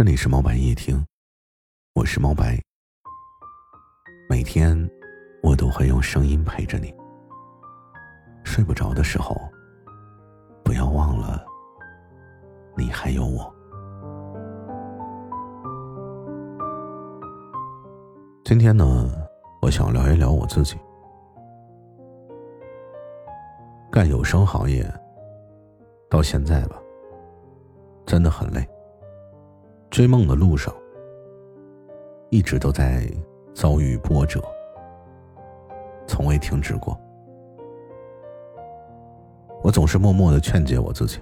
[0.00, 1.04] 这里是猫白夜听，
[1.92, 2.58] 我是猫白。
[4.30, 4.74] 每天
[5.42, 6.90] 我都会用声音陪着你。
[8.42, 9.36] 睡不着的时候，
[10.64, 11.44] 不要忘了，
[12.78, 13.54] 你还有我。
[18.42, 18.86] 今天呢，
[19.60, 20.78] 我想聊一聊我自己。
[23.92, 24.82] 干有声行业
[26.08, 26.80] 到现在吧，
[28.06, 28.66] 真的很累。
[30.00, 30.74] 追梦的路上，
[32.30, 33.06] 一直都在
[33.52, 34.42] 遭遇波折，
[36.06, 36.98] 从未停止过。
[39.62, 41.18] 我总是默默的劝诫我自己：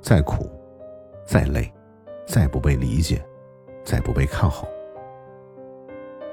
[0.00, 0.48] 再苦、
[1.26, 1.70] 再累、
[2.26, 3.22] 再不被理解、
[3.84, 4.66] 再不被看好，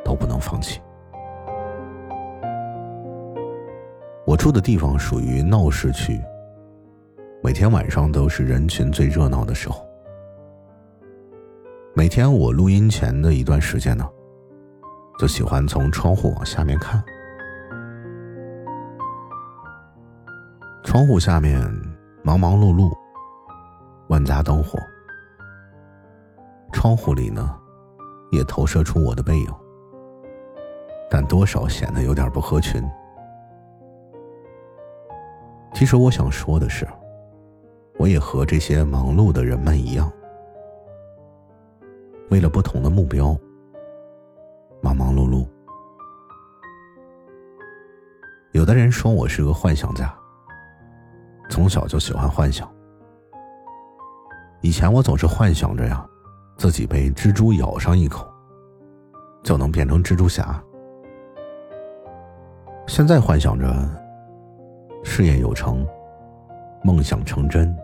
[0.06, 0.80] 都不能放弃。
[4.26, 6.18] 我住的地方属于闹市区，
[7.44, 9.86] 每天晚上都是人群最热闹的时候。
[11.98, 14.06] 每天我录音前的一段时间呢，
[15.18, 17.02] 就喜欢从窗户往下面看。
[20.84, 21.58] 窗户下面
[22.22, 22.92] 忙忙碌碌，
[24.10, 24.78] 万家灯火。
[26.74, 27.58] 窗户里呢，
[28.30, 29.48] 也投射出我的背影，
[31.10, 32.84] 但多少显得有点不合群。
[35.74, 36.86] 其实我想说的是，
[37.98, 40.12] 我也和这些忙碌的人们一样。
[42.30, 43.38] 为了不同的目标，
[44.82, 45.48] 忙忙碌碌。
[48.52, 50.14] 有的人说我是个幻想家，
[51.50, 52.70] 从小就喜欢幻想。
[54.62, 56.06] 以前我总是幻想着呀，
[56.58, 58.28] 自己被蜘蛛咬上一口，
[59.44, 60.60] 就能变成蜘蛛侠。
[62.88, 63.68] 现在幻想着
[65.04, 65.86] 事业有成，
[66.84, 67.76] 梦想成真。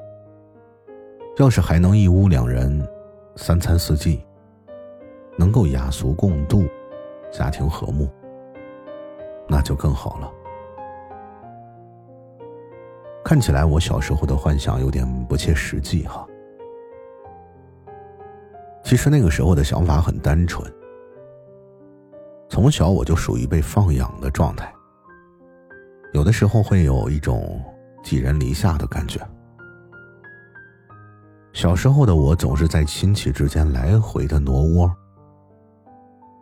[1.38, 2.88] 要是还能一屋两人，
[3.36, 4.25] 三餐四季。
[5.42, 6.67] 能够雅俗共度，
[7.31, 8.08] 家庭和睦，
[9.50, 10.31] 那就更好了。
[13.25, 16.28] 看起来我小时候的幻想有点不切实际哈。
[18.84, 20.72] 其实那个时候的想法很单纯，
[22.47, 24.72] 从小我就属于被放养的状态，
[26.13, 27.59] 有的时候会有一种
[28.03, 29.19] 寄人篱下的感觉。
[31.51, 34.96] 小时候的我总是在亲戚之间来回的挪窝。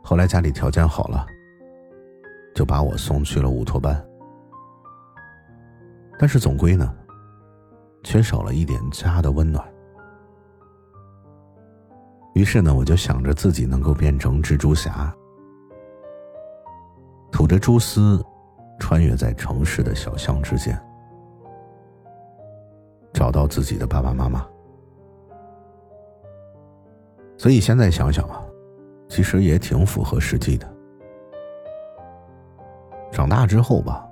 [0.09, 1.23] 后来家里条件好了，
[2.55, 4.03] 就把我送去了乌托班。
[6.17, 6.91] 但是总归呢，
[8.03, 9.63] 缺少了一点家的温暖。
[12.33, 15.15] 于是呢，我就想着自己能够变成蜘蛛侠，
[17.31, 18.19] 吐着蛛丝，
[18.79, 20.75] 穿越在城市的小巷之间，
[23.13, 24.43] 找到自己的爸爸妈妈。
[27.37, 28.43] 所以现在想想啊。
[29.09, 30.65] 其实也挺符合实际的。
[33.11, 34.07] 长大之后吧，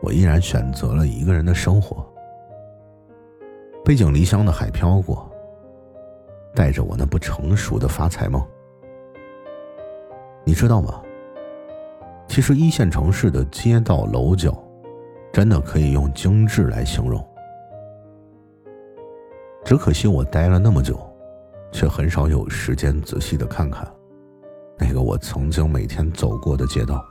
[0.00, 2.06] 我依然选择了一个人的生活，
[3.84, 5.28] 背井离乡的海漂过，
[6.54, 8.40] 带着我那不成熟的发财梦。
[10.44, 11.02] 你知道吗？
[12.28, 14.56] 其实一线城市的街道楼角，
[15.32, 17.22] 真的可以用精致来形容。
[19.64, 21.09] 只可惜我待了那么久。
[21.72, 23.86] 却很少有时间仔细的看看，
[24.78, 27.04] 那个我曾经每天走过的街道。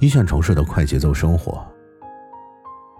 [0.00, 1.64] 一线城市的快节奏生活，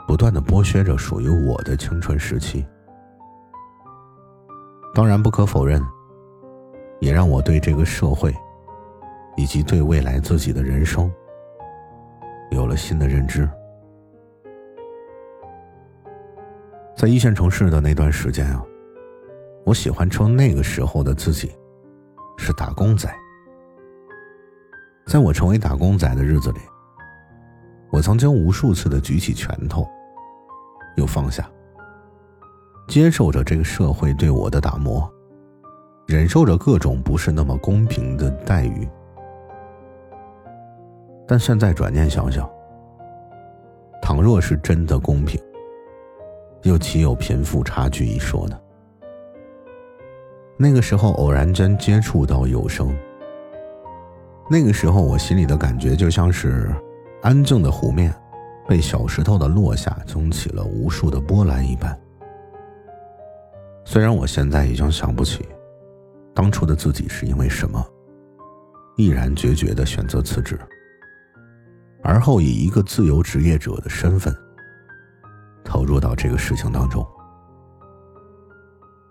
[0.06, 2.64] 不断的剥削着属于我的青春时期。
[4.94, 5.82] 当然，不可否认，
[7.00, 8.32] 也让我对这个社会，
[9.36, 11.10] 以及对未来自己的人生，
[12.50, 13.50] 有了新的认知。
[17.02, 18.64] 在一线城市的那段时间啊，
[19.66, 21.50] 我喜欢称那个时候的自己
[22.38, 23.12] 是打工仔。
[25.06, 26.60] 在我成为打工仔的日子里，
[27.90, 29.84] 我曾经无数次的举起拳头，
[30.96, 31.50] 又放下，
[32.86, 35.12] 接受着这个社会对我的打磨，
[36.06, 38.88] 忍受着各种不是那么公平的待遇。
[41.26, 42.48] 但现在转念想想，
[44.00, 45.42] 倘若是真的公平。
[46.62, 48.58] 又岂有贫富差距一说呢？
[50.56, 52.96] 那个时候偶然间接触到有声，
[54.48, 56.72] 那个时候我心里的感觉就像是
[57.20, 58.14] 安静的湖面
[58.68, 61.98] 被小石头的落下涌起了无数的波澜一般。
[63.84, 65.44] 虽然我现在已经想不起
[66.32, 67.84] 当初的自己是因为什么，
[68.96, 70.56] 毅然决绝的选择辞职，
[72.04, 74.32] 而后以一个自由职业者的身份。
[75.64, 77.06] 投入到这个事情当中。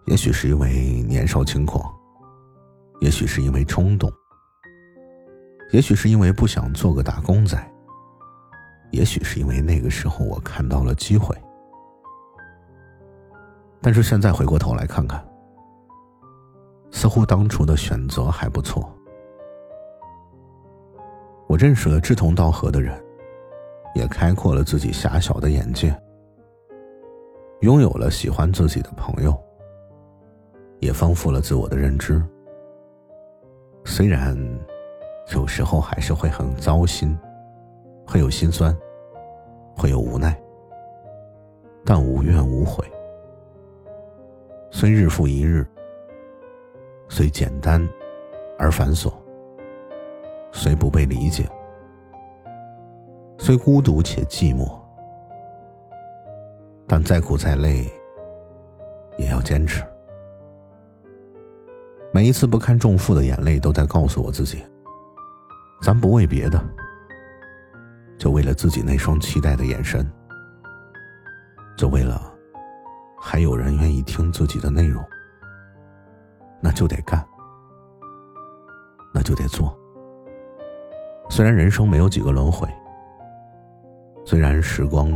[0.06, 1.84] 也许是因为年少轻狂，
[3.00, 4.12] 也许是因为冲动，
[5.72, 7.58] 也许是因为不想做个打工仔，
[8.92, 11.36] 也许是因为那个时候我看到了机会。
[13.80, 15.24] 但是现在回过头来看看，
[16.92, 18.92] 似乎当初的选择还不错。
[21.48, 23.02] 我认识了志同道合的人，
[23.96, 25.96] 也开阔了自己狭小的眼界，
[27.62, 29.40] 拥有了喜欢自己的朋友，
[30.80, 32.20] 也丰富了自我的认知。
[33.86, 34.36] 虽然
[35.32, 37.16] 有时候还是会很糟心，
[38.08, 38.76] 会有心酸，
[39.78, 40.36] 会有无奈，
[41.86, 42.84] 但无怨无悔。
[44.72, 45.64] 虽日复一日，
[47.10, 47.88] 虽简单
[48.58, 49.14] 而繁琐，
[50.52, 51.48] 虽不被理解，
[53.38, 54.81] 虽孤独且寂寞，
[56.92, 57.90] 但再苦再累，
[59.18, 59.82] 也要坚持。
[62.12, 64.62] 每一次不堪重负的眼泪，都在告诉我自己：
[65.82, 66.62] 咱不为别的，
[68.18, 70.06] 就为了自己那双期待的眼神，
[71.78, 72.30] 就为了。
[73.22, 75.02] 还有人愿意听自己的内容，
[76.60, 77.26] 那就得干，
[79.14, 79.74] 那就得做。
[81.30, 82.68] 虽然人生没有几个轮回，
[84.26, 85.10] 虽然时光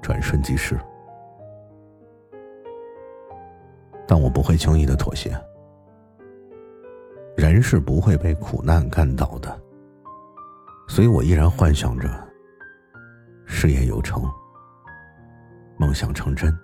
[0.00, 0.78] 转瞬即逝，
[4.06, 5.36] 但我不会轻易的妥协。
[7.36, 9.60] 人是不会被苦难干倒的，
[10.88, 12.08] 所以我依然幻想着
[13.44, 14.22] 事业有成，
[15.76, 16.56] 梦想成真。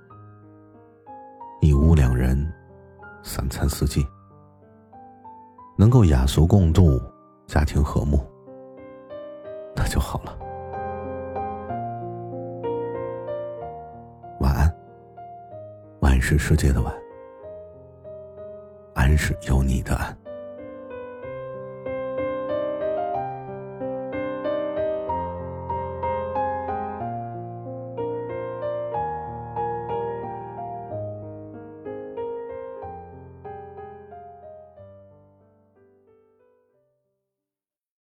[1.61, 2.51] 一屋两人，
[3.23, 4.05] 三餐四季，
[5.77, 7.01] 能够雅俗共度，
[7.47, 8.19] 家庭和睦，
[9.77, 10.39] 那就好了。
[14.41, 14.75] 晚安，
[16.01, 16.93] 晚是世界的晚，
[19.13, 20.22] 真是有你的。